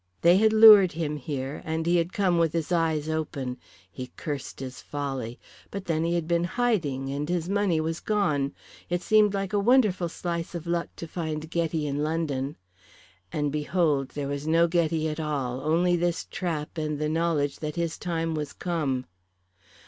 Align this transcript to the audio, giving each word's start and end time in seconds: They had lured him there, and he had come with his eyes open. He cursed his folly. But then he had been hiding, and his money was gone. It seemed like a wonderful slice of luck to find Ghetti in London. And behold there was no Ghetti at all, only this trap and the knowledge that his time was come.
They 0.21 0.37
had 0.37 0.51
lured 0.51 0.93
him 0.93 1.21
there, 1.27 1.61
and 1.63 1.85
he 1.85 1.97
had 1.97 2.11
come 2.11 2.39
with 2.39 2.53
his 2.53 2.71
eyes 2.71 3.07
open. 3.07 3.57
He 3.91 4.09
cursed 4.17 4.59
his 4.59 4.81
folly. 4.81 5.39
But 5.69 5.85
then 5.85 6.03
he 6.03 6.15
had 6.15 6.27
been 6.27 6.43
hiding, 6.43 7.11
and 7.11 7.29
his 7.29 7.47
money 7.47 7.79
was 7.79 7.99
gone. 7.99 8.51
It 8.89 9.03
seemed 9.03 9.35
like 9.35 9.53
a 9.53 9.59
wonderful 9.59 10.09
slice 10.09 10.55
of 10.55 10.65
luck 10.65 10.87
to 10.95 11.07
find 11.07 11.51
Ghetti 11.51 11.85
in 11.85 12.01
London. 12.01 12.55
And 13.31 13.51
behold 13.51 14.09
there 14.09 14.27
was 14.27 14.47
no 14.47 14.67
Ghetti 14.67 15.07
at 15.07 15.19
all, 15.19 15.61
only 15.61 15.95
this 15.95 16.25
trap 16.25 16.79
and 16.79 16.97
the 16.97 17.07
knowledge 17.07 17.59
that 17.59 17.75
his 17.75 17.99
time 17.99 18.33
was 18.33 18.53
come. 18.53 19.05